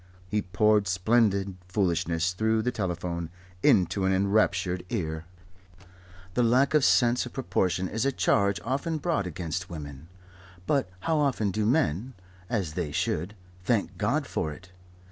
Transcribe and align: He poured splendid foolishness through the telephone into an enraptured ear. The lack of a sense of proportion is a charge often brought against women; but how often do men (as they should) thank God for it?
He 0.27 0.41
poured 0.41 0.87
splendid 0.87 1.57
foolishness 1.67 2.33
through 2.33 2.63
the 2.63 2.71
telephone 2.71 3.29
into 3.61 4.03
an 4.03 4.11
enraptured 4.11 4.83
ear. 4.89 5.25
The 6.33 6.41
lack 6.41 6.73
of 6.73 6.79
a 6.79 6.81
sense 6.81 7.27
of 7.27 7.33
proportion 7.33 7.87
is 7.87 8.03
a 8.03 8.11
charge 8.11 8.59
often 8.65 8.97
brought 8.97 9.27
against 9.27 9.69
women; 9.69 10.07
but 10.65 10.89
how 11.01 11.19
often 11.19 11.51
do 11.51 11.67
men 11.67 12.15
(as 12.49 12.73
they 12.73 12.91
should) 12.91 13.35
thank 13.63 13.99
God 13.99 14.25
for 14.25 14.51
it? 14.51 14.71